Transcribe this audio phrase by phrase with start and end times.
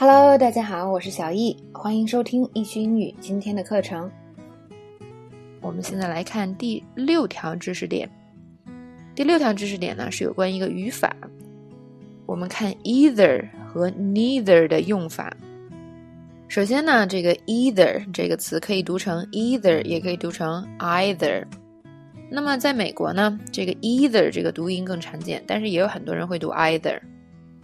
[0.00, 4.08] Hello，大家好，我是小易，欢迎收听易趣英语今天的课程。
[5.60, 8.08] 我们现在来看第六条知识点。
[9.16, 11.16] 第六条知识点呢是有关一个语法。
[12.26, 15.36] 我们看 either 和 neither 的用法。
[16.46, 21.44] 首先呢，这个 either 这个词可以读成 either，也可以读成 either。
[22.30, 27.00] 那么在美国呢，这个 either 这个读音更常见，但是也有很多人会读 either。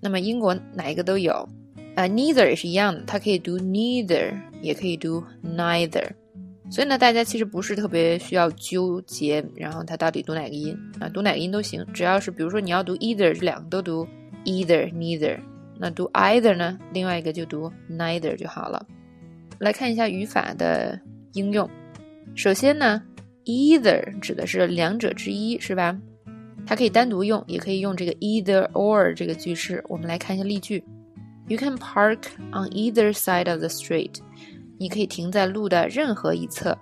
[0.00, 1.48] 那么英国哪一个都有，
[1.96, 4.32] 啊，neither 也是一样的，它可以读 neither，
[4.62, 6.06] 也可以读 neither。
[6.70, 11.08] 所以呢，大家其实不是特别需要纠结，然后它到底读哪个音啊？
[11.08, 14.06] 读哪个音都行，只要是比如说你要读 either，这两个都读
[14.44, 15.38] either neither。
[15.78, 18.86] 那读 either 呢，另外一个就读 neither 就好了。
[19.58, 21.00] 来看一下语法的
[21.32, 21.68] 应用。
[22.34, 23.02] 首先呢
[23.46, 25.98] ，either 指的是两者之一，是吧？
[26.66, 29.82] 它可以单独用，也可以用这个 either or 这个句式。
[29.88, 30.82] 我们来看一下例句
[31.48, 34.16] ：You can park on either side of the street。
[34.78, 36.76] 你可以停在路的任何一侧。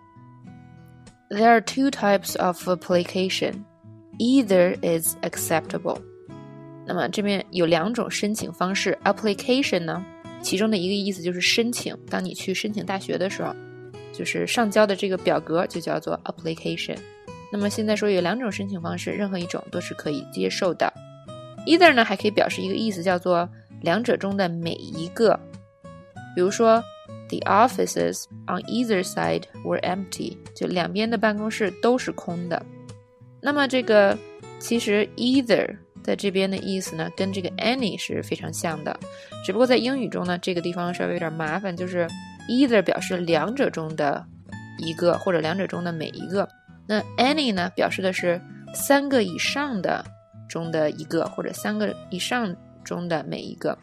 [1.31, 3.65] There are two types of application.
[4.19, 5.99] Either is acceptable.
[6.87, 8.97] 那么这边有两种申请方式。
[9.05, 10.05] Application 呢，
[10.43, 11.97] 其中的一个意思就是申请。
[12.11, 13.55] 当你去申请大学的时候，
[14.13, 16.97] 就是上交的这个表格就叫做 application。
[17.53, 20.93] 那么现在说有两种申请方式，任何一种都是可以接受的。
[21.67, 23.49] Either 呢还可以表示一个意思，叫做
[23.85, 25.39] 两者中的每一个。
[26.35, 26.83] 比如说
[27.29, 32.61] ，The offices on either side were empty，就两边的办公室都是空的。
[33.41, 34.19] 那么这个
[34.59, 38.99] 其实 either 在这边的意思呢，跟这个 any 是非常像的，
[39.45, 42.09] 只不过在英语中呢，这个地方稍微有点麻烦，就是
[42.49, 44.27] either 表示两者中的
[44.79, 46.49] 一个或者两者中的每一个。
[46.87, 48.41] 那 any 呢，表示的是
[48.75, 50.05] 三个以上的
[50.49, 52.55] 中的一个，或者三个以上
[52.85, 53.77] 中的每一个。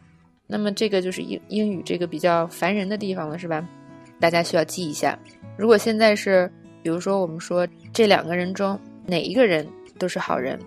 [0.47, 3.67] 那么这个就是英英语这个比较烦人的地方了，是吧？
[4.19, 5.17] 大家需要记一下。
[5.57, 6.51] 如果现在是，
[6.83, 9.67] 比如说我们说这两个人中哪一个人
[9.97, 10.59] 都是好人，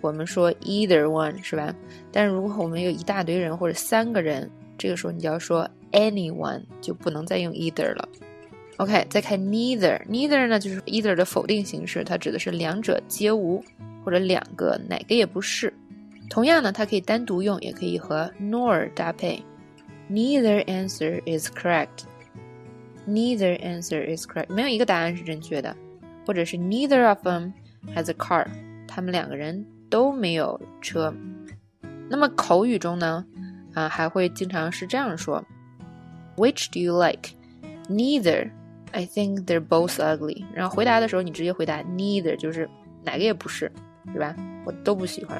[0.00, 1.74] 我们说 either one 是吧？
[2.10, 8.08] 但是如果我们有一大堆人或者三个人，这个时候你就要说 anyone，就不能再用 either 了。
[8.78, 13.62] OK，再看 neither，neither 呢就是 either 的否定形式，它指的是两者皆无，
[14.04, 15.72] 或者两个哪个也不是。
[16.28, 19.42] 同样呢，它可以单独用，也可以和 nor 搭配。
[20.10, 22.04] Neither answer is correct.
[23.06, 24.52] Neither answer is correct.
[24.52, 25.74] 没有一个答案是正确的，
[26.26, 27.52] 或者是 neither of them
[27.94, 28.46] has a car.
[28.86, 31.12] 他们两个人都没有车。
[32.08, 33.24] 那么口语中呢，
[33.74, 35.44] 啊还会经常是这样说
[36.36, 37.30] ：Which do you like?
[37.88, 38.50] Neither.
[38.92, 40.44] I think they're both ugly.
[40.54, 42.68] 然后回答的时候，你直接回答 neither，就是
[43.04, 43.70] 哪个也不是，
[44.12, 44.34] 是吧？
[44.64, 45.38] 我都不喜欢。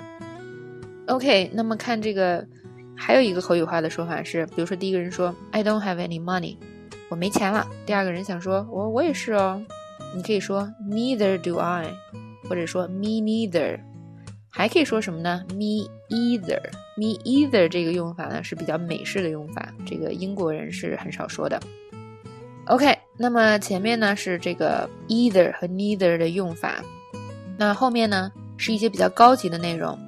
[1.09, 2.47] OK，那么看这个，
[2.95, 6.59] 还有一个口语化的说法是，比如说第一个人说 I don't have any money，
[7.09, 7.67] 我没钱了。
[7.87, 9.59] 第二个人想说我我也是哦，
[10.15, 11.87] 你可以说 Neither do I，
[12.47, 13.81] 或者说 Me neither，
[14.51, 21.59] 还可以说什么呢？Me either，Me either 这个用法呢是比较美式的用法，这个英国人是很少说的。
[22.67, 26.85] OK，那么前面呢是这个 either 和 neither 的用法，
[27.57, 29.99] 那后面呢是一些比较高级的内容。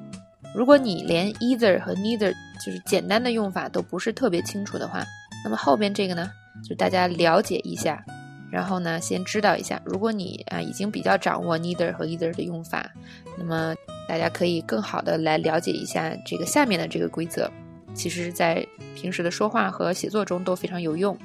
[0.55, 2.35] 如果你连 either 和 neither
[2.65, 5.05] 就是简单的用法都不是特别清楚的话，
[5.45, 6.31] 那么后边这个呢
[6.69, 8.05] 就大家了解一下，
[8.51, 9.81] 然后呢先知道一下。
[9.85, 12.91] 如果你啊已经比较掌握 neither 和 either 的用法，
[13.39, 13.75] 那么
[14.09, 17.49] 大家可以更好的来了解一下这个下面的这个规则，
[17.95, 21.17] 其实在平时的说话和写作中都非常有用。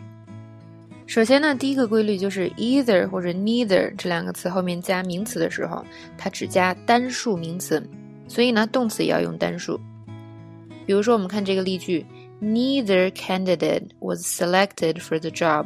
[1.07, 5.83] 首先呢，第一个规律就是 either 或者 neither 这两个词后面加名词的时候，
[6.17, 7.83] 它只加单数名词，
[8.27, 9.79] 所以呢，动词也要用单数。
[10.85, 12.05] 比如说，我们看这个例句
[12.41, 15.65] ：Neither candidate was selected for the job。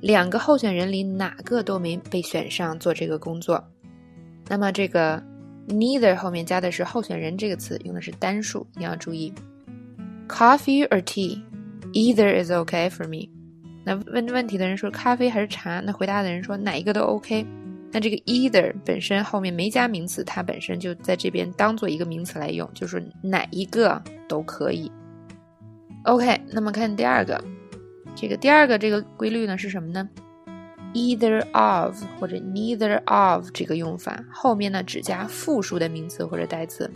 [0.00, 3.62] 两个候选人里哪个都没被选上做这个工作。
[4.48, 5.22] 那么这个
[5.68, 9.32] neither 后面加的是候选人这个词，用的是单数，你要注意。
[10.28, 13.30] Coffee or tea？Either is okay for me。
[13.84, 15.80] 那问问题的人说咖啡还是茶？
[15.80, 17.46] 那回答的人说哪一个都 OK。
[17.92, 24.90] 那这个 either 本身后面没加名词，它本身就在这边当做一个名词来用，就是哪一个都可以。
[26.04, 27.38] OK，那么看第二个，
[28.16, 30.08] 这个第二个这个规律呢是什么呢
[30.94, 36.90] ？either of 或者 neither of 这个用法后面呢只加复数的名词或者代词，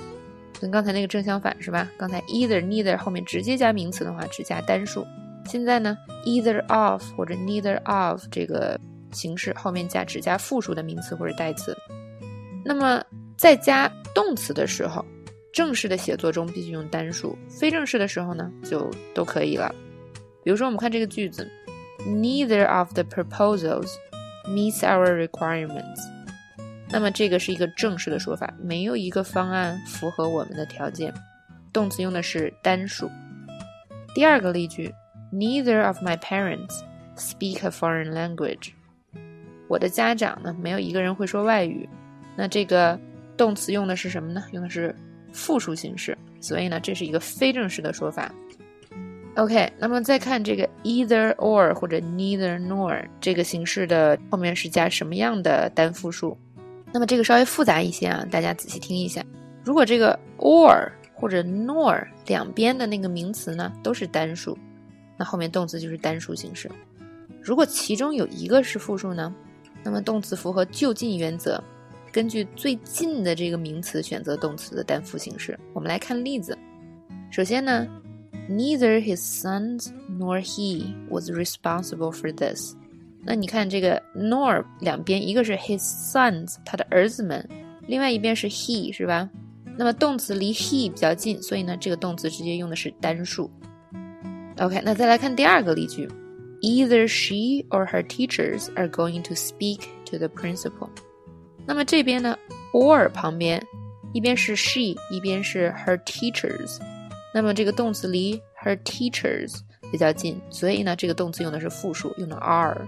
[0.61, 1.89] 跟刚才那个正相反是吧？
[1.97, 5.07] 刚才 either neither 后面直接加名词的话只加单数。
[5.45, 8.81] 现在呢，either of 或者 neither of 这个
[9.13, 11.77] 形式后面加只加复数的名词或者代词。
[12.65, 13.03] 那么
[13.37, 15.05] 在加动词的时候，
[15.53, 19.75] 正式的写作中必须用单数，非正式的时候呢就都可以了。
[20.43, 21.49] 比如说，我们看这个句子
[22.01, 23.91] ，Neither of the proposals
[24.47, 26.01] meets our requirements。
[26.89, 31.13] 那么这个是一个正式的说法，没有一个方案符合我们的条件。
[31.73, 33.11] 动词用的是单数。
[34.15, 34.95] 第二个例句
[35.33, 36.81] ，Neither of my parents
[37.17, 38.71] speak a foreign language。
[39.69, 41.89] 我的家长呢，没有一个人会说外语。
[42.37, 42.99] 那这个
[43.37, 44.45] 动词用的是什么呢？
[44.53, 44.95] 用的是
[45.33, 48.31] 复数形式，所以呢，这是一个非正式的说法。
[49.37, 56.37] OK，那么再看这个 either or 或者 neither nor 这个形式的后面是加什么样的单复数？
[56.93, 59.23] 那么这个稍微复杂一些啊，大家仔细听一下。
[59.63, 64.57] 如果这个 or 或者 nor 两边的那个名词呢都是单数，
[65.19, 66.71] 那后面动词就是单数形式。
[67.43, 69.35] 如果其中有一个是复数呢，
[69.87, 71.63] 那么动词符合就近原则，
[72.13, 75.59] 根据最近的这个名词选择动词的单复形式。
[75.73, 76.59] 我们来看例子。
[77.31, 77.87] 首先呢。
[78.49, 82.75] Neither his sons nor he was responsible for this。
[83.25, 87.45] 那你看这个 nor 两边，一个是 his sons 他的儿子们，
[87.89, 89.29] 另外一边是 he 是吧？
[89.77, 93.51] 那么动词离 he 比较近，所以呢这个动词直接用的是单数。
[94.59, 96.09] OK，那再来看第二个例句
[96.66, 100.90] ，Either she or her teachers are going to speak to the principal。
[101.66, 102.38] 那么这边呢
[102.74, 103.64] or 旁边，
[104.14, 106.80] 一边是 she，一边是 her teachers。
[107.34, 109.60] 那么这个动词离 her teachers
[109.92, 112.86] 比较近，所以呢，这个动词用的是复数，用的 are。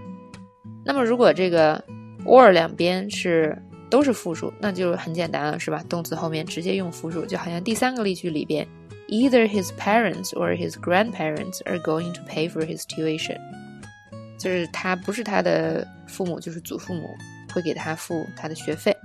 [0.84, 1.82] 那么如果这个
[2.26, 3.56] or 两边是
[3.88, 5.82] 都是复数，那就很简单了，是吧？
[5.88, 8.66] 动词后面直接用复数，就好像第三个例句里边，
[9.08, 13.38] either his parents or his grandparents are going to pay for his tuition，
[14.39, 17.09] 就是他不是他的父母，就是祖父母
[17.53, 18.95] 会给他付他的学费。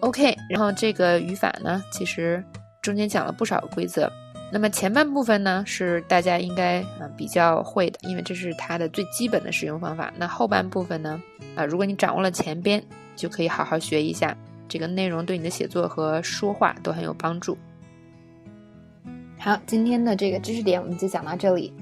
[0.00, 2.44] OK，然后这个语法呢，其实
[2.82, 4.12] 中间讲了不少规则。
[4.52, 10.12] 那么前半部分呢，是大家应该啊比较会的，因为这是它的最基本的使用方法。
[10.18, 11.18] 那后半部分呢，
[11.56, 12.82] 啊，如果你掌握了前边，
[13.16, 14.36] 就可以好好学一下
[14.68, 17.56] 这个内容，对你的写作和说话都很有帮助。
[19.38, 21.72] 好，今天的这个知识点我们就讲到这里。